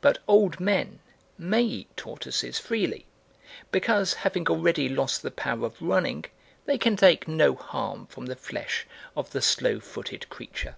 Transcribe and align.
But 0.00 0.18
old 0.26 0.58
men 0.58 0.98
may 1.38 1.62
eat 1.62 1.96
tortoises 1.96 2.58
freely, 2.58 3.06
because 3.70 4.12
having 4.12 4.44
already 4.48 4.88
lost 4.88 5.22
the 5.22 5.30
power 5.30 5.66
of 5.66 5.80
running 5.80 6.24
they 6.66 6.76
can 6.78 6.96
take 6.96 7.28
no 7.28 7.54
harm 7.54 8.06
from 8.08 8.26
the 8.26 8.34
flesh 8.34 8.88
of 9.16 9.30
the 9.30 9.40
slow 9.40 9.78
footed 9.78 10.28
creature. 10.28 10.74